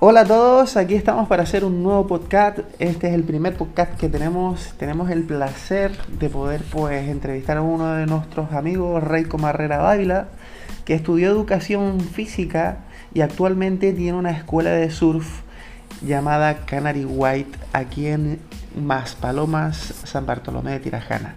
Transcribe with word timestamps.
Hola 0.00 0.20
a 0.20 0.24
todos, 0.24 0.76
aquí 0.76 0.94
estamos 0.94 1.26
para 1.26 1.42
hacer 1.42 1.64
un 1.64 1.82
nuevo 1.82 2.06
podcast. 2.06 2.60
Este 2.78 3.08
es 3.08 3.14
el 3.14 3.24
primer 3.24 3.56
podcast 3.56 3.98
que 3.98 4.08
tenemos. 4.08 4.74
Tenemos 4.78 5.10
el 5.10 5.24
placer 5.24 5.90
de 6.06 6.28
poder 6.28 6.62
pues 6.70 7.08
entrevistar 7.08 7.56
a 7.56 7.62
uno 7.62 7.94
de 7.94 8.06
nuestros 8.06 8.52
amigos, 8.52 9.02
Reiko 9.02 9.38
Marrera 9.38 9.78
Bávila, 9.78 10.28
que 10.84 10.94
estudió 10.94 11.28
educación 11.30 11.98
física 11.98 12.84
y 13.12 13.22
actualmente 13.22 13.92
tiene 13.92 14.16
una 14.16 14.30
escuela 14.30 14.70
de 14.70 14.88
surf 14.92 15.40
llamada 16.00 16.64
Canary 16.64 17.04
White 17.04 17.58
aquí 17.72 18.06
en 18.06 18.38
Maspalomas, 18.80 19.78
San 20.04 20.26
Bartolomé 20.26 20.70
de 20.70 20.78
Tirajana, 20.78 21.34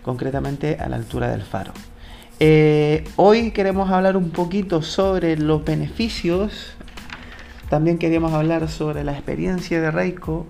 concretamente 0.00 0.78
a 0.80 0.88
la 0.88 0.96
altura 0.96 1.28
del 1.28 1.42
faro. 1.42 1.74
Eh, 2.42 3.04
hoy 3.16 3.50
queremos 3.50 3.90
hablar 3.90 4.16
un 4.16 4.30
poquito 4.30 4.80
sobre 4.80 5.36
los 5.36 5.62
beneficios 5.62 6.72
también 7.70 7.98
queríamos 7.98 8.32
hablar 8.32 8.68
sobre 8.68 9.04
la 9.04 9.12
experiencia 9.12 9.80
de 9.80 9.92
Reiko, 9.92 10.44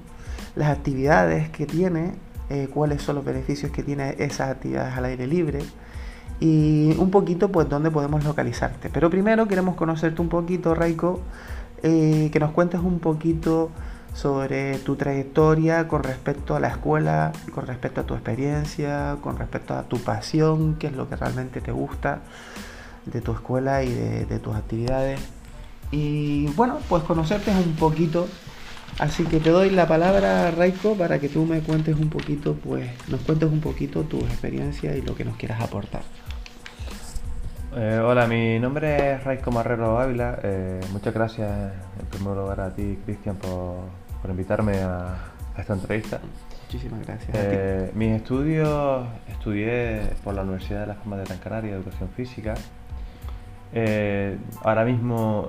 las 0.56 0.70
actividades 0.70 1.50
que 1.50 1.66
tiene, 1.66 2.14
eh, 2.48 2.68
cuáles 2.72 3.02
son 3.02 3.16
los 3.16 3.24
beneficios 3.26 3.70
que 3.70 3.82
tiene 3.82 4.16
esas 4.18 4.48
actividades 4.48 4.96
al 4.96 5.04
aire 5.04 5.26
libre 5.26 5.60
y 6.40 6.96
un 6.98 7.10
poquito 7.10 7.52
pues 7.52 7.68
dónde 7.68 7.90
podemos 7.90 8.24
localizarte. 8.24 8.88
Pero 8.88 9.10
primero 9.10 9.46
queremos 9.46 9.76
conocerte 9.76 10.22
un 10.22 10.30
poquito, 10.30 10.74
Reiko, 10.74 11.20
eh, 11.82 12.30
que 12.32 12.40
nos 12.40 12.52
cuentes 12.52 12.80
un 12.80 13.00
poquito 13.00 13.70
sobre 14.14 14.78
tu 14.78 14.96
trayectoria 14.96 15.88
con 15.88 16.02
respecto 16.02 16.56
a 16.56 16.60
la 16.60 16.68
escuela, 16.68 17.32
con 17.54 17.66
respecto 17.66 18.00
a 18.00 18.04
tu 18.04 18.14
experiencia, 18.14 19.18
con 19.20 19.36
respecto 19.36 19.74
a 19.74 19.82
tu 19.82 19.98
pasión, 19.98 20.76
qué 20.76 20.86
es 20.86 20.96
lo 20.96 21.06
que 21.06 21.16
realmente 21.16 21.60
te 21.60 21.70
gusta 21.70 22.20
de 23.04 23.20
tu 23.20 23.32
escuela 23.32 23.82
y 23.82 23.92
de 23.92 24.38
tus 24.38 24.56
actividades. 24.56 25.20
Y 25.90 26.46
bueno, 26.48 26.78
pues 26.88 27.02
conocerte 27.04 27.50
un 27.50 27.74
poquito. 27.74 28.28
Así 28.98 29.24
que 29.24 29.40
te 29.40 29.50
doy 29.50 29.70
la 29.70 29.88
palabra, 29.88 30.50
Raiko, 30.50 30.94
para 30.94 31.18
que 31.18 31.28
tú 31.28 31.46
me 31.46 31.60
cuentes 31.60 31.96
un 31.96 32.10
poquito, 32.10 32.54
pues 32.54 32.90
nos 33.08 33.20
cuentes 33.22 33.50
un 33.50 33.60
poquito 33.60 34.02
tu 34.02 34.18
experiencia 34.18 34.94
y 34.94 35.00
lo 35.00 35.14
que 35.14 35.24
nos 35.24 35.36
quieras 35.36 35.60
aportar. 35.62 36.02
Eh, 37.76 38.00
hola, 38.04 38.26
mi 38.26 38.58
nombre 38.58 39.12
es 39.12 39.24
Raiko 39.24 39.52
Marrero 39.52 39.98
Ávila. 39.98 40.40
Eh, 40.42 40.80
muchas 40.92 41.14
gracias 41.14 41.72
en 42.00 42.06
primer 42.06 42.36
lugar 42.36 42.60
a 42.60 42.74
ti, 42.74 42.98
Cristian, 43.04 43.36
por, 43.36 43.76
por, 44.20 44.30
invitarme 44.30 44.78
a, 44.78 45.16
esta 45.56 45.74
entrevista. 45.74 46.20
Muchísimas 46.64 47.06
gracias. 47.06 47.30
Eh, 47.32 47.90
mis 47.94 48.16
estudios 48.16 49.06
estudié 49.28 50.02
por 50.24 50.34
la 50.34 50.42
Universidad 50.42 50.80
de 50.80 50.86
las 50.88 50.96
Palmas 50.98 51.20
de 51.20 51.24
Gran 51.26 51.38
Canaria, 51.38 51.74
Educación 51.74 52.08
Física. 52.10 52.54
Eh, 53.72 54.36
ahora 54.62 54.84
mismo 54.84 55.48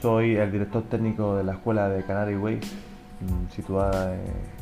soy 0.00 0.36
el 0.36 0.52
director 0.52 0.82
técnico 0.84 1.36
de 1.36 1.44
la 1.44 1.52
escuela 1.52 1.88
de 1.88 2.02
Canary 2.04 2.36
Way, 2.36 2.56
mm, 2.56 3.50
situada 3.50 4.14
en, 4.14 4.54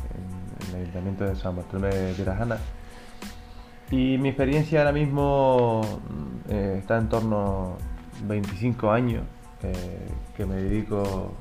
el 0.71 0.83
Ayuntamiento 0.83 1.25
de 1.25 1.35
San 1.35 1.57
Bartolomé 1.57 1.95
de 1.95 2.15
Tirajana. 2.15 2.59
Y 3.91 4.17
mi 4.19 4.29
experiencia 4.29 4.81
ahora 4.81 4.93
mismo 4.93 5.83
mm, 5.83 6.51
eh, 6.53 6.77
está 6.79 6.99
en 6.99 7.09
torno 7.09 7.77
a 8.23 8.27
25 8.29 8.91
años 8.91 9.25
eh, 9.63 10.09
que 10.37 10.47
me 10.47 10.57
dedico, 10.57 11.33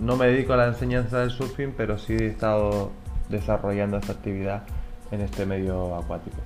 no 0.00 0.16
me 0.16 0.26
dedico 0.26 0.52
a 0.52 0.56
la 0.56 0.68
enseñanza 0.68 1.20
del 1.20 1.30
surfing, 1.30 1.72
pero 1.76 1.98
sí 1.98 2.14
he 2.14 2.26
estado 2.26 2.92
desarrollando 3.28 3.98
esta 3.98 4.12
actividad 4.12 4.62
en 5.10 5.22
este 5.22 5.44
medio 5.46 5.96
acuático. 5.96 6.38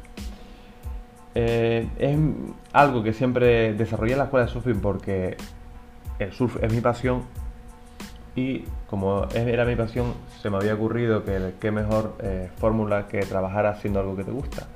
Eh, 1.34 1.88
es 1.98 2.18
algo 2.72 3.02
que 3.02 3.12
siempre 3.12 3.72
desarrollé 3.74 4.12
en 4.12 4.18
la 4.18 4.24
escuela 4.24 4.46
de 4.46 4.52
surfing 4.52 4.80
porque 4.80 5.36
el 6.18 6.32
surf 6.32 6.62
es 6.62 6.72
mi 6.72 6.80
pasión 6.80 7.22
y 8.36 8.64
como 8.88 9.26
era 9.34 9.64
mi 9.64 9.76
pasión 9.76 10.14
se 10.40 10.50
me 10.50 10.56
había 10.56 10.74
ocurrido 10.74 11.24
que 11.24 11.54
qué 11.60 11.70
mejor 11.70 12.16
eh, 12.22 12.50
fórmula 12.58 13.08
que 13.08 13.20
trabajar 13.20 13.66
haciendo 13.66 14.00
algo 14.00 14.16
que 14.16 14.24
te 14.24 14.30
gusta. 14.30 14.66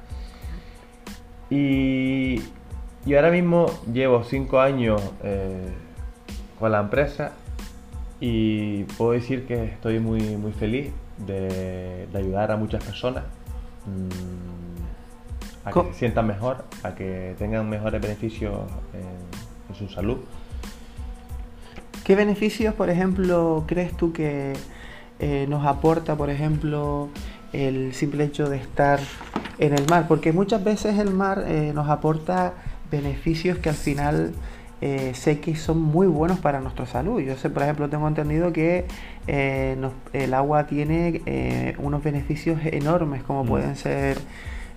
Y, 1.48 2.42
ahora 3.14 3.30
mismo 3.30 3.66
llevo 3.92 4.24
5 4.24 4.60
años 4.60 5.00
eh, 5.22 5.68
con 6.58 6.72
la 6.72 6.80
empresa 6.80 7.32
y 8.20 8.84
puedo 8.84 9.12
decir 9.12 9.46
que 9.46 9.64
estoy 9.64 10.00
muy, 10.00 10.20
muy 10.36 10.52
feliz 10.52 10.92
de, 11.18 12.08
ayudar 12.14 12.50
a 12.50 12.56
muchas 12.56 12.82
personas. 12.82 13.24
Mm, 13.86 14.75
a 15.66 15.72
que 15.72 15.92
se 15.92 15.98
sientan 15.98 16.26
mejor, 16.28 16.64
a 16.84 16.94
que 16.94 17.34
tengan 17.38 17.68
mejores 17.68 18.00
beneficios 18.00 18.54
en, 18.94 19.74
su 19.74 19.88
salud. 19.88 20.18
¿Qué 22.04 22.14
beneficios, 22.14 22.72
por 22.72 22.88
ejemplo, 22.88 23.64
crees 23.66 23.94
tú 23.94 24.12
que 24.12 24.54
eh, 25.18 25.46
nos 25.48 25.66
aporta, 25.66 26.16
por 26.16 26.30
ejemplo, 26.30 27.08
el 27.52 27.92
simple 27.92 28.24
hecho 28.24 28.48
de 28.48 28.58
estar 28.58 29.00
en 29.58 29.74
el 29.74 29.86
mar? 29.90 30.06
Porque 30.06 30.32
muchas 30.32 30.62
veces 30.62 30.98
el 30.98 31.10
mar 31.10 31.44
eh, 31.46 31.72
nos 31.74 31.90
aporta 31.90 32.54
beneficios 32.92 33.58
que 33.58 33.68
al 33.68 33.74
final 33.74 34.32
eh, 34.80 35.12
sé 35.14 35.40
que 35.40 35.56
son 35.56 35.82
muy 35.82 36.06
buenos 36.06 36.38
para 36.38 36.60
nuestra 36.60 36.86
salud. 36.86 37.20
Yo 37.20 37.36
sé, 37.36 37.50
por 37.50 37.64
ejemplo, 37.64 37.90
tengo 37.90 38.06
entendido 38.06 38.52
que 38.52 38.86
el 39.26 40.32
agua 40.32 40.68
tiene 40.68 41.74
unos 41.78 42.04
beneficios 42.04 42.60
enormes, 42.64 43.24
como 43.24 43.42
mm. 43.42 43.48
pueden 43.48 43.76
ser 43.76 44.16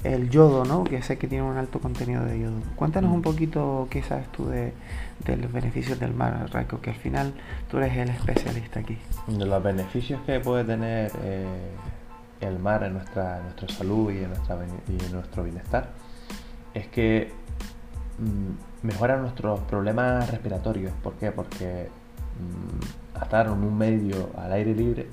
el 0.03 0.29
yodo, 0.29 0.65
¿no? 0.65 0.83
Que 0.83 1.01
sé 1.01 1.17
que 1.17 1.27
tiene 1.27 1.43
un 1.43 1.57
alto 1.57 1.79
contenido 1.79 2.23
de 2.25 2.39
yodo. 2.39 2.59
Cuéntanos 2.75 3.11
un 3.11 3.19
mm. 3.19 3.23
poquito 3.23 3.87
qué 3.89 4.01
sabes 4.01 4.27
tú 4.31 4.47
de, 4.47 4.73
los 5.25 5.51
beneficios 5.51 5.99
del 5.99 6.13
mar, 6.13 6.49
Raiko, 6.51 6.79
que 6.81 6.91
al 6.91 6.95
final 6.95 7.33
tú 7.69 7.77
eres 7.77 7.95
el 7.97 8.09
especialista 8.09 8.79
aquí. 8.79 8.97
De 9.27 9.45
los 9.45 9.61
beneficios 9.61 10.21
que 10.25 10.39
puede 10.39 10.63
tener 10.63 11.11
eh, 11.23 11.45
el 12.41 12.59
mar 12.59 12.83
en 12.83 12.93
nuestra, 12.93 13.41
nuestra 13.41 13.67
salud 13.69 14.11
y 14.11 14.19
en, 14.19 14.29
nuestra, 14.29 14.57
y 14.87 15.05
en 15.05 15.11
nuestro 15.11 15.43
bienestar 15.43 15.89
es 16.73 16.87
que 16.87 17.31
mm, 18.19 18.87
mejora 18.87 19.17
nuestros 19.17 19.59
problemas 19.61 20.29
respiratorios. 20.29 20.93
¿Por 21.03 21.13
qué? 21.13 21.31
Porque 21.31 21.89
mm, 22.39 23.21
estar 23.21 23.47
en 23.47 23.51
un 23.51 23.77
medio 23.77 24.29
al 24.37 24.53
aire 24.53 24.73
libre 24.73 25.07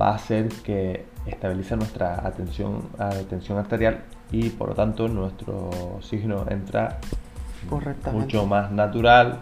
va 0.00 0.10
a 0.10 0.14
hacer 0.14 0.48
que 0.48 1.06
estabilice 1.26 1.76
nuestra 1.76 2.26
atención, 2.26 2.88
atención 2.98 3.58
arterial 3.58 4.04
y 4.30 4.50
por 4.50 4.70
lo 4.70 4.74
tanto 4.74 5.08
nuestro 5.08 5.70
oxígeno 5.96 6.44
entra 6.48 6.98
mucho 8.12 8.46
más 8.46 8.70
natural, 8.70 9.40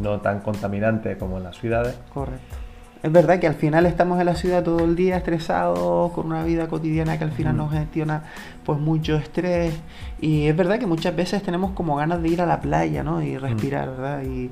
no 0.00 0.20
tan 0.20 0.40
contaminante 0.40 1.16
como 1.16 1.38
en 1.38 1.44
las 1.44 1.56
ciudades. 1.56 1.96
Correcto. 2.12 2.65
Es 3.02 3.12
verdad 3.12 3.38
que 3.38 3.46
al 3.46 3.54
final 3.54 3.86
estamos 3.86 4.18
en 4.18 4.26
la 4.26 4.34
ciudad 4.34 4.64
todo 4.64 4.80
el 4.84 4.96
día 4.96 5.18
estresados, 5.18 6.12
con 6.12 6.26
una 6.26 6.44
vida 6.44 6.66
cotidiana 6.66 7.18
que 7.18 7.24
al 7.24 7.32
final 7.32 7.56
nos 7.56 7.72
gestiona 7.72 8.24
pues 8.64 8.80
mucho 8.80 9.16
estrés. 9.16 9.74
Y 10.20 10.46
es 10.46 10.56
verdad 10.56 10.78
que 10.78 10.86
muchas 10.86 11.14
veces 11.14 11.42
tenemos 11.42 11.72
como 11.72 11.96
ganas 11.96 12.22
de 12.22 12.28
ir 12.28 12.40
a 12.40 12.46
la 12.46 12.60
playa, 12.60 13.04
¿no? 13.04 13.22
Y 13.22 13.36
respirar, 13.36 13.90
¿verdad? 13.90 14.22
Y, 14.22 14.50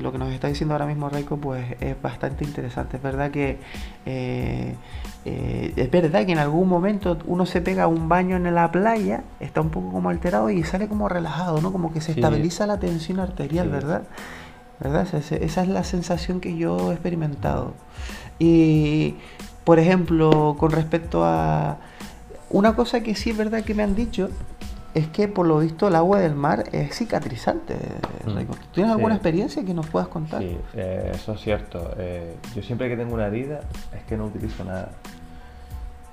lo 0.00 0.12
que 0.12 0.18
nos 0.18 0.32
está 0.32 0.46
diciendo 0.46 0.72
ahora 0.74 0.86
mismo 0.86 1.08
Reiko, 1.08 1.36
pues 1.36 1.64
es 1.80 2.00
bastante 2.00 2.44
interesante. 2.44 2.96
Es 2.96 3.02
verdad 3.02 3.32
que 3.32 3.58
eh, 4.06 4.76
eh, 5.24 5.72
es 5.74 5.90
verdad 5.90 6.24
que 6.24 6.32
en 6.32 6.38
algún 6.38 6.68
momento 6.68 7.18
uno 7.26 7.44
se 7.44 7.60
pega 7.60 7.88
un 7.88 8.08
baño 8.08 8.36
en 8.36 8.54
la 8.54 8.70
playa, 8.70 9.24
está 9.40 9.60
un 9.60 9.70
poco 9.70 9.90
como 9.90 10.08
alterado 10.08 10.48
y 10.48 10.62
sale 10.62 10.86
como 10.86 11.08
relajado, 11.08 11.60
¿no? 11.60 11.72
Como 11.72 11.92
que 11.92 12.00
se 12.00 12.12
estabiliza 12.12 12.66
la 12.66 12.78
tensión 12.78 13.18
arterial, 13.18 13.68
¿verdad? 13.68 14.04
¿Verdad? 14.80 15.06
Esa, 15.14 15.62
es 15.62 15.68
la 15.68 15.84
sensación 15.84 16.40
que 16.40 16.56
yo 16.56 16.90
he 16.90 16.94
experimentado. 16.94 17.74
Y, 18.38 19.16
por 19.64 19.78
ejemplo, 19.78 20.56
con 20.58 20.70
respecto 20.72 21.24
a... 21.24 21.78
Una 22.48 22.74
cosa 22.74 23.00
que 23.02 23.14
sí 23.14 23.30
es 23.30 23.36
verdad 23.36 23.62
que 23.62 23.74
me 23.74 23.82
han 23.82 23.94
dicho 23.94 24.28
es 24.92 25.06
que 25.06 25.28
por 25.28 25.46
lo 25.46 25.58
visto 25.58 25.86
el 25.86 25.94
agua 25.94 26.18
del 26.18 26.34
mar 26.34 26.64
es 26.72 26.96
cicatrizante. 26.96 27.74
Mm. 28.24 28.72
¿Tienes 28.72 28.92
alguna 28.92 29.14
experiencia 29.14 29.64
que 29.64 29.72
nos 29.72 29.86
puedas 29.86 30.08
contar? 30.08 30.42
Sí, 30.42 30.58
eh, 30.74 31.12
eso 31.14 31.34
es 31.34 31.40
cierto. 31.40 31.94
Eh, 31.96 32.34
yo 32.54 32.62
siempre 32.62 32.88
que 32.88 32.96
tengo 32.96 33.14
una 33.14 33.26
herida 33.26 33.60
es 33.96 34.02
que 34.04 34.16
no 34.16 34.24
utilizo 34.24 34.64
nada. 34.64 34.90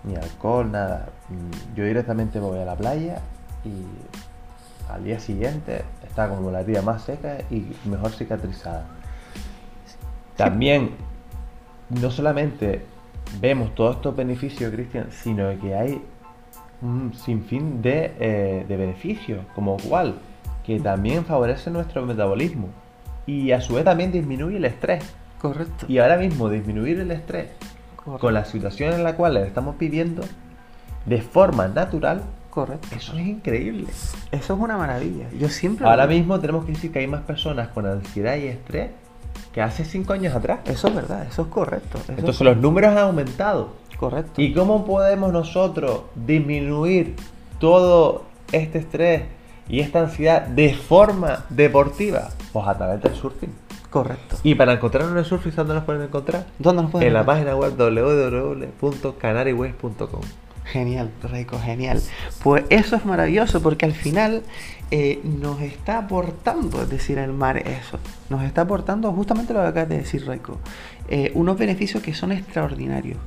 Ni 0.03 0.15
alcohol, 0.15 0.71
nada. 0.71 1.09
Mm, 1.29 1.75
yo 1.75 1.85
directamente 1.85 2.39
voy 2.39 2.59
a 2.59 2.65
la 2.65 2.75
playa 2.75 3.19
y 3.65 3.83
al 4.89 5.03
día 5.03 5.19
siguiente 5.19 5.83
está 6.05 6.29
como 6.29 6.51
la 6.51 6.61
herida 6.61 6.81
más 6.81 7.03
seca 7.03 7.37
y 7.49 7.65
mejor 7.85 8.11
cicatrizada. 8.11 8.85
También, 10.35 10.91
no 11.89 12.11
solamente 12.11 12.85
vemos 13.41 13.73
todos 13.75 13.97
estos 13.97 14.15
beneficios, 14.15 14.71
Cristian, 14.71 15.07
sino 15.11 15.59
que 15.59 15.75
hay 15.75 16.01
un 16.81 17.13
sinfín 17.13 17.81
de, 17.81 18.13
eh, 18.19 18.65
de 18.67 18.77
beneficios, 18.77 19.45
como 19.55 19.77
cual, 19.77 20.15
que 20.63 20.79
también 20.79 21.25
favorece 21.25 21.71
nuestro 21.71 22.05
metabolismo 22.05 22.69
y 23.25 23.51
a 23.51 23.61
su 23.61 23.75
vez 23.75 23.83
también 23.83 24.11
disminuye 24.11 24.57
el 24.57 24.65
estrés. 24.65 25.03
Correcto. 25.39 25.85
Y 25.87 25.99
ahora 25.99 26.17
mismo 26.17 26.49
disminuir 26.49 26.99
el 26.99 27.11
estrés 27.11 27.49
con 28.19 28.33
la 28.33 28.45
situación 28.45 28.93
en 28.93 29.03
la 29.03 29.15
cual 29.15 29.37
estamos 29.37 29.77
viviendo 29.77 30.23
de 31.05 31.21
forma 31.21 31.67
natural 31.67 32.23
Correcto. 32.57 32.87
Eso 32.95 33.15
es 33.15 33.27
increíble. 33.27 33.85
Eso 34.31 34.53
es 34.55 34.59
una 34.59 34.77
maravilla. 34.77 35.29
Yo 35.39 35.47
siempre. 35.47 35.85
Ahora 35.85 36.07
mismo 36.07 36.39
tenemos 36.39 36.65
que 36.65 36.71
decir 36.71 36.91
que 36.91 36.97
hay 36.97 37.05
más 37.05 37.21
personas 37.21 37.67
con 37.67 37.85
ansiedad 37.85 38.35
y 38.35 38.47
estrés 38.47 38.89
que 39.53 39.61
hace 39.61 39.85
cinco 39.85 40.13
años 40.13 40.35
atrás. 40.35 40.61
Eso 40.65 40.87
es 40.87 40.95
verdad, 40.95 41.27
eso 41.27 41.43
es 41.43 41.49
correcto. 41.49 41.99
eso 41.99 42.13
es 42.13 42.17
Entonces 42.17 42.41
los 42.41 42.57
números 42.57 42.93
han 42.93 42.97
aumentado. 42.97 43.75
correcto. 43.99 44.41
¿Y 44.41 44.55
cómo 44.55 44.87
podemos 44.87 45.31
nosotros 45.31 46.05
disminuir 46.15 47.15
todo 47.59 48.23
este 48.51 48.79
estrés 48.79 49.25
y 49.69 49.81
esta 49.81 49.99
ansiedad 49.99 50.47
de 50.47 50.73
forma 50.73 51.45
deportiva? 51.49 52.29
Pues 52.51 52.67
a 52.67 52.75
través 52.75 53.03
del 53.03 53.13
surfing. 53.13 53.53
correcto. 53.91 54.37
Y 54.41 54.55
para 54.55 54.73
encontrarnos 54.73 55.11
en 55.11 55.19
el 55.19 55.25
surfing, 55.25 55.53
¿dónde 55.55 55.75
nos 55.75 55.83
pueden 55.83 56.01
encontrar? 56.01 56.47
¿Dónde 56.57 56.81
nos 56.81 56.89
pueden 56.89 57.07
En 57.07 57.13
la 57.13 57.23
página 57.23 57.55
web 57.55 57.77
www.canariwest.com. 57.77 60.21
Genial, 60.71 61.11
Reiko, 61.23 61.59
genial. 61.59 62.01
Pues 62.43 62.65
eso 62.69 62.95
es 62.95 63.05
maravilloso 63.05 63.61
porque 63.61 63.85
al 63.85 63.93
final 63.93 64.43
eh, 64.91 65.19
nos 65.23 65.61
está 65.61 65.99
aportando, 65.99 66.81
es 66.83 66.89
decir, 66.89 67.17
el 67.17 67.33
mar 67.33 67.57
eso. 67.57 67.99
Nos 68.29 68.43
está 68.43 68.61
aportando 68.61 69.11
justamente 69.13 69.53
lo 69.53 69.61
que 69.61 69.67
acabas 69.67 69.89
de 69.89 69.97
decir, 69.99 70.25
Reiko. 70.27 70.59
eh, 71.09 71.31
unos 71.35 71.57
beneficios 71.57 72.03
que 72.03 72.13
son 72.13 72.31
extraordinarios. 72.33 73.17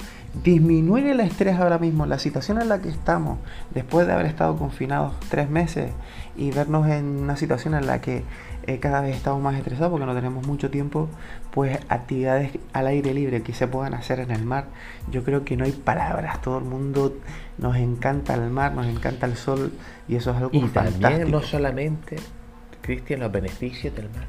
Disminuir 0.44 1.06
el 1.06 1.20
estrés 1.20 1.58
ahora 1.58 1.79
mismo, 1.79 2.06
la 2.06 2.19
situación 2.19 2.61
en 2.61 2.69
la 2.69 2.81
que 2.81 2.88
estamos, 2.91 3.38
después 3.75 4.06
de 4.06 4.12
haber 4.12 4.26
estado 4.26 4.56
confinados 4.56 5.14
tres 5.29 5.49
meses 5.50 5.91
y 6.37 6.50
vernos 6.52 6.87
en 6.88 7.05
una 7.05 7.37
situación 7.37 7.75
en 7.75 7.87
la 7.87 8.00
que 8.00 8.23
eh, 8.67 8.79
cada 8.79 9.00
vez 9.00 9.17
estamos 9.17 9.43
más 9.43 9.56
estresados 9.56 9.91
porque 9.91 10.06
no 10.06 10.14
tenemos 10.14 10.47
mucho 10.47 10.70
tiempo, 10.70 11.08
pues 11.50 11.79
actividades 11.88 12.53
al 12.75 12.87
aire 12.87 13.12
libre 13.14 13.43
que 13.43 13.55
se 13.55 13.67
puedan 13.67 13.94
hacer 13.94 14.20
en 14.20 14.31
el 14.31 14.44
mar, 14.44 14.67
yo 15.11 15.25
creo 15.25 15.44
que 15.44 15.56
no 15.56 15.64
hay 15.64 15.73
palabras, 15.73 16.41
todo 16.43 16.58
el 16.58 16.64
mundo 16.64 17.17
nos 17.58 17.76
encanta 17.76 18.35
el 18.35 18.50
mar, 18.50 18.75
nos 18.75 18.87
encanta 18.87 19.26
el 19.26 19.35
sol 19.37 19.73
y 20.06 20.17
eso 20.17 20.31
es 20.31 20.37
algo 20.37 20.50
Y 20.53 20.61
fantástico. 20.61 21.00
también 21.00 21.31
no 21.31 21.41
solamente, 21.43 22.17
Cristian, 22.82 23.20
los 23.20 23.32
beneficios 23.32 23.94
del 23.96 24.11
mar, 24.11 24.29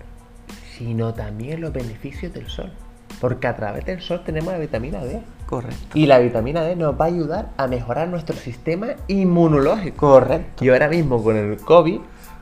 sino 0.81 1.13
también 1.13 1.61
los 1.61 1.71
beneficios 1.71 2.33
del 2.33 2.47
sol. 2.47 2.71
Porque 3.19 3.45
a 3.45 3.55
través 3.55 3.85
del 3.85 4.01
sol 4.01 4.23
tenemos 4.25 4.51
la 4.51 4.59
vitamina 4.59 5.03
D. 5.03 5.21
Correcto. 5.45 5.77
Y 5.93 6.07
la 6.07 6.17
vitamina 6.17 6.63
D 6.63 6.75
nos 6.75 6.99
va 6.99 7.05
a 7.05 7.07
ayudar 7.09 7.49
a 7.57 7.67
mejorar 7.67 8.07
nuestro 8.07 8.35
sistema 8.35 8.87
inmunológico. 9.07 10.09
Correcto. 10.09 10.65
Y 10.65 10.69
ahora 10.69 10.87
mismo 10.87 11.23
con 11.23 11.37
el 11.37 11.57
COVID, 11.57 11.99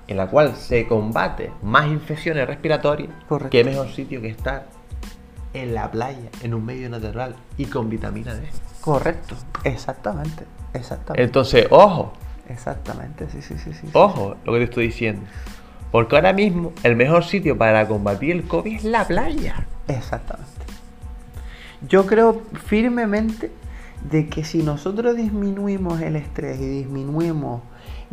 en 0.08 0.18
la 0.18 0.28
cual 0.28 0.56
se 0.56 0.88
combate 0.88 1.52
más 1.64 1.88
infecciones 1.88 2.48
respiratorias, 2.48 3.12
Correcto. 3.28 3.50
qué 3.52 3.64
mejor 3.64 3.90
sitio 3.90 4.22
que 4.22 4.30
estar 4.30 4.68
en 5.54 5.74
la 5.74 5.92
playa, 5.92 6.30
en 6.42 6.54
un 6.54 6.64
medio 6.64 6.90
natural 6.90 7.36
y 7.58 7.66
con 7.66 7.90
vitamina 7.90 8.34
D. 8.36 8.48
Correcto. 8.80 9.36
Exactamente. 9.66 10.46
Exactamente. 10.74 11.24
Entonces, 11.24 11.68
ojo, 11.72 12.14
Exactamente. 12.48 13.28
Sí, 13.30 13.42
sí, 13.42 13.56
sí, 13.58 13.72
sí. 13.74 13.80
sí. 13.82 13.88
ojo 13.94 14.36
lo 14.46 14.54
que 14.54 14.60
te 14.60 14.64
estoy 14.66 14.88
diciendo. 14.88 15.22
Porque 15.92 16.16
ahora 16.16 16.34
mismo 16.34 16.74
el 16.84 16.96
mejor 16.96 17.24
sitio 17.24 17.58
para 17.58 17.88
combatir 17.88 18.32
el 18.32 18.44
COVID 18.48 18.76
es 18.76 18.84
la 18.84 19.06
playa. 19.06 19.66
Exactamente. 19.88 20.50
Yo 21.88 22.06
creo 22.06 22.42
firmemente 22.66 23.52
de 24.10 24.28
que 24.28 24.44
si 24.44 24.64
nosotros 24.64 25.16
disminuimos 25.16 26.02
el 26.02 26.16
estrés 26.16 26.60
y 26.60 26.68
disminuimos 26.68 27.62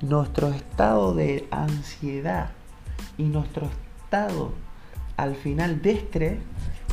nuestro 0.01 0.49
estado 0.49 1.15
de 1.15 1.47
ansiedad 1.51 2.51
y 3.19 3.25
nuestro 3.25 3.67
estado 3.67 4.53
al 5.17 5.35
final 5.35 5.83
de 5.83 5.93
estrés, 5.93 6.39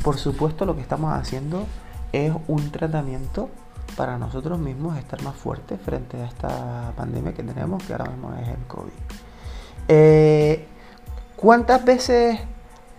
por 0.03 0.18
supuesto 0.18 0.65
lo 0.65 0.75
que 0.75 0.81
estamos 0.81 1.13
haciendo 1.13 1.65
es 2.12 2.31
un 2.47 2.71
tratamiento 2.71 3.50
para 3.95 4.18
nosotros 4.18 4.59
mismos 4.59 4.97
estar 4.97 5.21
más 5.24 5.35
fuertes 5.35 5.80
frente 5.81 6.18
a 6.18 6.25
esta 6.25 6.94
pandemia 6.95 7.33
que 7.33 7.44
tenemos, 7.44 7.83
que 7.83 7.94
ahora 7.94 8.09
mismo 8.09 8.33
es 8.41 8.47
el 8.47 8.63
COVID. 8.68 8.94
Eh, 9.88 10.68
¿Cuántas 11.44 11.84
veces 11.84 12.40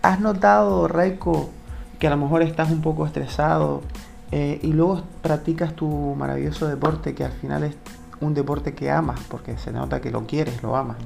has 0.03 0.19
notado, 0.19 0.87
Raiko, 0.87 1.49
que 1.97 2.05
a 2.05 2.11
lo 2.11 2.17
mejor 2.17 2.43
estás 2.43 2.69
un 2.69 2.79
poco 2.79 3.07
estresado 3.07 3.81
eh, 4.31 4.59
y 4.61 4.67
luego 4.67 5.01
practicas 5.23 5.73
tu 5.73 5.89
maravilloso 6.13 6.67
deporte, 6.67 7.15
que 7.15 7.23
al 7.23 7.31
final 7.31 7.63
es 7.63 7.75
un 8.21 8.35
deporte 8.35 8.75
que 8.75 8.91
amas, 8.91 9.19
porque 9.31 9.57
se 9.57 9.71
nota 9.71 9.99
que 9.99 10.11
lo 10.11 10.27
quieres, 10.27 10.61
lo 10.61 10.75
amas, 10.75 10.97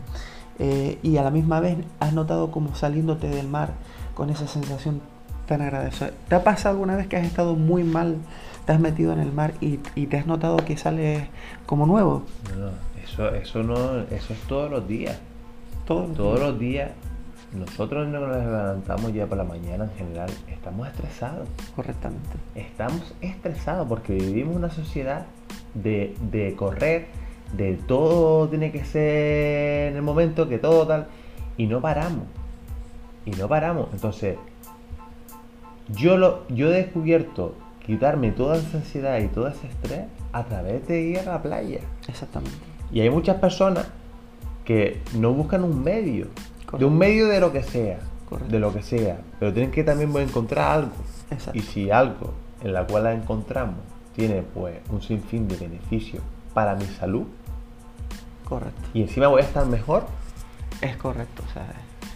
eh, 0.59 1.00
y 1.01 1.15
a 1.15 1.24
la 1.24 1.31
misma 1.31 1.62
vez 1.62 1.77
has 2.01 2.12
notado 2.12 2.51
como 2.51 2.75
saliéndote 2.75 3.30
del 3.30 3.47
mar 3.47 3.69
con 4.15 4.30
esa 4.30 4.45
sensación 4.45 5.01
tan 5.47 5.62
agradecida? 5.62 6.12
¿Te 6.27 6.36
ha 6.36 6.44
pasado 6.44 6.74
alguna 6.74 6.97
vez 6.97 7.07
que 7.07 7.15
has 7.15 7.25
estado 7.25 7.56
muy 7.56 7.86
mal, 7.86 8.18
te 8.65 8.74
has 8.74 8.81
metido 8.81 9.13
en 9.13 9.19
el 9.19 9.31
mar 9.31 9.53
y, 9.62 9.80
y 9.95 10.07
te 10.07 10.18
has 10.18 10.27
notado 10.27 10.57
que 10.57 10.75
sales 10.75 11.30
como 11.65 11.86
nuevo? 11.86 12.24
No, 12.53 12.65
no, 12.65 12.71
eso, 13.01 13.33
eso 13.33 13.63
no, 13.63 14.01
eso 14.13 14.33
es 14.33 14.39
todos 14.50 14.69
los 14.69 14.86
días. 14.86 15.18
Todos 15.86 16.07
tiempo. 16.07 16.36
los 16.38 16.59
días, 16.59 16.91
nosotros 17.54 18.07
no 18.07 18.19
nos 18.19 18.38
levantamos 18.38 19.13
ya 19.13 19.25
por 19.25 19.38
la 19.38 19.44
mañana 19.44 19.86
en 19.86 19.92
general, 19.92 20.30
estamos 20.48 20.88
estresados. 20.88 21.48
Correctamente. 21.75 22.30
Estamos 22.56 23.13
estresados 23.22 23.88
porque 23.88 24.13
vivimos 24.13 24.56
una 24.56 24.69
sociedad 24.69 25.25
de, 25.74 26.16
de 26.31 26.56
correr, 26.56 27.07
de 27.56 27.74
todo 27.75 28.48
tiene 28.50 28.72
que 28.72 28.86
ser 28.86 29.92
en 29.92 29.96
el 29.96 30.01
momento, 30.01 30.48
que 30.48 30.60
todo 30.60 30.86
tal, 30.86 31.07
y 31.57 31.66
no 31.66 31.81
paramos. 31.81 32.25
Y 33.25 33.31
no 33.31 33.48
paramos. 33.48 33.90
Entonces, 33.94 34.38
yo, 35.90 36.18
lo, 36.18 36.48
yo 36.50 36.69
he 36.72 36.78
descubierto 36.84 37.56
quitarme 37.86 38.31
toda 38.31 38.57
esa 38.57 38.78
ansiedad 38.78 39.19
y 39.19 39.28
todo 39.28 39.48
ese 39.48 39.68
estrés 39.68 40.01
a 40.31 40.44
través 40.44 40.88
de 40.88 41.01
ir 41.01 41.19
a 41.19 41.24
la 41.24 41.42
playa. 41.42 41.80
Exactamente. 42.07 42.57
Y 42.92 43.01
hay 43.01 43.10
muchas 43.10 43.38
personas 43.38 43.88
que 44.63 45.01
no 45.16 45.34
buscan 45.34 45.63
un 45.63 45.84
medio, 45.84 46.28
de 46.77 46.86
un 46.86 46.98
medio 46.98 47.27
de 47.27 47.39
lo 47.39 47.51
que 47.51 47.63
sea, 47.63 48.00
Correcto. 48.27 48.51
de 48.51 48.60
lo 48.60 48.74
que 48.74 48.81
sea, 48.83 49.19
pero 49.39 49.54
tienen 49.54 49.71
que 49.71 49.83
también 49.83 50.16
encontrar 50.18 50.71
algo. 50.71 50.92
Exacto. 51.31 51.57
Y 51.57 51.62
si 51.62 51.89
algo 51.92 52.33
en 52.63 52.74
la 52.74 52.86
cual 52.86 53.04
la 53.04 53.13
encontramos 53.13 53.77
tiene 54.16 54.42
pues 54.54 54.75
un 54.89 55.01
sinfín 55.01 55.48
de 55.48 55.56
beneficios 55.57 56.21
para 56.54 56.75
mi 56.75 56.86
salud 56.86 57.24
Correcto. 58.45 58.81
y 58.94 59.01
encima 59.04 59.27
voy 59.27 59.42
a 59.42 59.45
estar 59.45 59.66
mejor, 59.66 60.06
Es 60.81 60.95
correcto. 60.98 61.44
O 61.50 61.54
sea, 61.54 61.66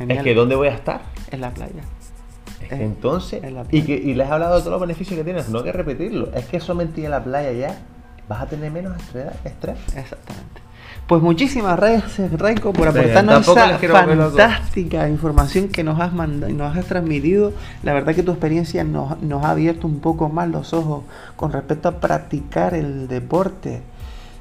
es 0.07 0.23
que 0.23 0.33
¿dónde 0.33 0.55
voy 0.55 0.67
a 0.69 0.73
estar? 0.73 1.01
En 1.31 1.41
la 1.41 1.51
playa. 1.51 1.83
Es 2.61 2.71
Eh, 2.71 2.83
entonces, 2.83 3.43
en 3.43 3.55
la 3.55 3.65
y, 3.71 3.81
que, 3.83 3.93
y 3.95 4.13
les 4.13 4.27
he 4.27 4.31
hablado 4.31 4.55
de 4.55 4.59
todos 4.61 4.71
los 4.71 4.81
beneficios 4.81 5.17
que 5.17 5.23
tienes, 5.23 5.49
no 5.49 5.59
hay 5.59 5.65
que 5.65 5.71
repetirlo, 5.73 6.31
es 6.33 6.45
que 6.45 6.59
solamente 6.59 7.05
a 7.05 7.09
la 7.09 7.23
playa 7.23 7.51
ya 7.51 7.77
vas 8.27 8.41
a 8.41 8.45
tener 8.47 8.71
menos 8.71 8.97
estrés. 9.43 9.77
Exactamente. 9.95 10.61
Pues 11.07 11.21
muchísimas 11.21 11.77
gracias, 11.77 12.31
Raiko, 12.31 12.71
por 12.71 12.87
aportarnos 12.87 13.47
esa 13.47 13.77
fantástica 13.77 15.09
información 15.09 15.67
que 15.67 15.83
nos 15.83 15.99
has 15.99 16.13
mandado, 16.13 16.51
nos 16.53 16.77
has 16.77 16.85
transmitido. 16.85 17.51
La 17.83 17.93
verdad 17.93 18.15
que 18.15 18.23
tu 18.23 18.31
experiencia 18.31 18.85
nos, 18.85 19.21
nos 19.21 19.43
ha 19.43 19.51
abierto 19.51 19.85
un 19.85 19.99
poco 19.99 20.29
más 20.29 20.47
los 20.47 20.73
ojos 20.73 21.03
con 21.35 21.51
respecto 21.51 21.89
a 21.89 21.99
practicar 21.99 22.73
el 22.73 23.07
deporte 23.09 23.81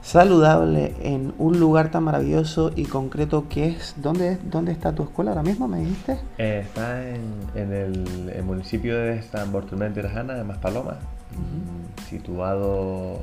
saludable 0.03 0.95
en 1.01 1.33
un 1.39 1.59
lugar 1.59 1.91
tan 1.91 2.05
maravilloso 2.05 2.73
y 2.75 2.85
concreto 2.85 3.49
que 3.49 3.69
es. 3.69 3.95
¿Dónde, 3.97 4.39
dónde 4.45 4.73
está 4.73 4.95
tu 4.95 5.05
escuela 5.05 5.31
ahora 5.31 5.43
mismo, 5.43 5.69
me 5.69 5.79
dijiste? 5.79 6.19
Eh, 6.39 6.65
está 6.65 7.09
en, 7.09 7.23
en 7.55 7.73
el, 7.73 8.33
el 8.35 8.43
municipio 8.45 8.99
de 8.99 9.23
San 9.23 9.53
Bartolomé 9.53 9.91
de 9.91 10.03
Rajana, 10.03 10.39
en 10.39 10.47
Maspalomas, 10.47 10.97
mm, 11.31 12.09
situado 12.09 13.21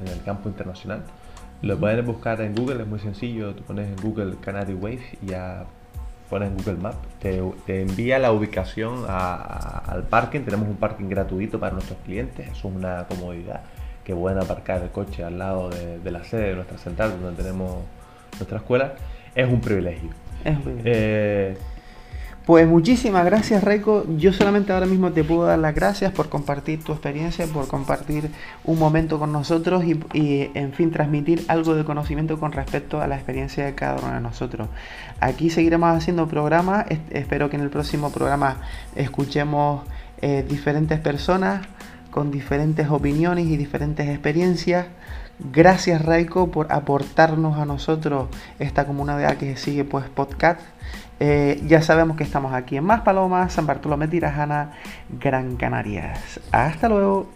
en 0.00 0.08
el 0.08 0.22
campo 0.22 0.48
internacional. 0.48 1.02
Lo 1.62 1.78
pueden 1.78 2.06
buscar 2.06 2.40
en 2.40 2.54
Google, 2.54 2.82
es 2.82 2.88
muy 2.88 2.98
sencillo. 3.00 3.54
Tú 3.54 3.62
pones 3.64 3.88
en 3.88 3.96
Google 3.96 4.36
Canary 4.40 4.74
Wave 4.74 5.00
y 5.22 5.26
ya 5.26 5.64
pones 6.30 6.48
en 6.50 6.56
Google 6.56 6.78
Maps. 6.80 6.96
Te, 7.20 7.42
te 7.66 7.82
envía 7.82 8.18
la 8.18 8.32
ubicación 8.32 9.04
a- 9.08 9.34
a- 9.34 9.78
al 9.92 10.04
parking. 10.04 10.40
Tenemos 10.40 10.68
un 10.68 10.76
parking 10.76 11.08
gratuito 11.08 11.60
para 11.60 11.72
nuestros 11.72 11.98
clientes. 12.04 12.46
Eso 12.48 12.68
es 12.68 12.74
una 12.76 13.06
comodidad. 13.08 13.60
Que 14.04 14.14
pueden 14.14 14.38
aparcar 14.38 14.82
el 14.82 14.88
coche 14.90 15.22
al 15.22 15.38
lado 15.38 15.68
de, 15.68 15.98
de 15.98 16.10
la 16.10 16.24
sede 16.24 16.48
de 16.48 16.54
nuestra 16.54 16.78
central, 16.78 17.12
donde 17.20 17.42
tenemos 17.42 17.76
nuestra 18.38 18.56
escuela. 18.58 18.94
Es 19.34 19.46
un 19.46 19.60
privilegio. 19.60 20.10
Es 20.44 20.54
muy 20.64 20.72
bien. 20.74 20.82
Eh, 20.86 21.58
Pues 22.46 22.66
muchísimas 22.66 23.24
gracias, 23.24 23.62
Reiko. 23.62 24.04
Yo 24.16 24.32
solamente 24.32 24.72
ahora 24.72 24.86
mismo 24.86 25.12
te 25.12 25.22
puedo 25.22 25.44
dar 25.44 25.58
las 25.58 25.72
gracias 25.74 26.10
por 26.10 26.28
compartir 26.28 26.82
tu 26.82 26.90
experiencia, 26.92 27.46
por 27.46 27.68
compartir 27.68 28.30
un 28.64 28.76
momento 28.78 29.20
con 29.20 29.30
nosotros 29.30 29.84
y, 29.84 30.50
en 30.54 30.72
fin, 30.72 30.90
transmitir 30.90 31.44
algo 31.46 31.74
de 31.76 31.84
conocimiento 31.84 32.40
con 32.40 32.50
respecto 32.50 33.00
a 33.00 33.06
la 33.06 33.14
experiencia 33.14 33.64
de 33.66 33.74
cada 33.76 34.00
uno 34.02 34.14
de 34.14 34.20
nosotros. 34.20 34.68
Aquí 35.20 35.50
seguiremos 35.50 35.96
haciendo 35.96 36.26
programas. 36.26 36.86
Es- 36.88 36.98
Espero 37.10 37.50
que 37.50 37.56
en 37.56 37.62
el 37.62 37.70
próximo 37.70 38.10
programa 38.10 38.56
escuchemos 38.96 39.82
eh, 40.22 40.44
diferentes 40.48 40.98
personas 40.98 41.60
con 42.10 42.30
diferentes 42.30 42.88
opiniones 42.90 43.46
y 43.46 43.56
diferentes 43.56 44.08
experiencias. 44.08 44.86
Gracias 45.52 46.04
Raiko 46.04 46.50
por 46.50 46.70
aportarnos 46.70 47.58
a 47.58 47.64
nosotros 47.64 48.28
esta 48.58 48.86
comunidad 48.86 49.36
que 49.36 49.56
sigue 49.56 49.84
pues 49.84 50.06
podcast. 50.08 50.60
Eh, 51.18 51.62
ya 51.66 51.82
sabemos 51.82 52.16
que 52.16 52.24
estamos 52.24 52.54
aquí 52.54 52.76
en 52.76 52.84
Más 52.84 53.02
Palomas, 53.02 53.52
San 53.52 53.66
Bartolomé 53.66 54.08
Tirajana, 54.08 54.72
Gran 55.08 55.56
Canarias. 55.56 56.40
Hasta 56.52 56.88
luego. 56.88 57.30